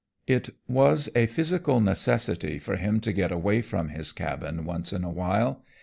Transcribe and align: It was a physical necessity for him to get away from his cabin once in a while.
It 0.25 0.49
was 0.67 1.09
a 1.15 1.27
physical 1.27 1.79
necessity 1.79 2.57
for 2.57 2.75
him 2.75 2.99
to 3.01 3.13
get 3.13 3.31
away 3.31 3.61
from 3.61 3.89
his 3.89 4.13
cabin 4.13 4.65
once 4.65 4.91
in 4.91 5.03
a 5.03 5.11
while. 5.11 5.61